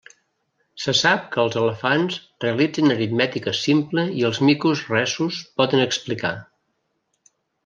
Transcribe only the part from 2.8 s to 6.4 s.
aritmètica simple i els micos Rhesus poden explicar.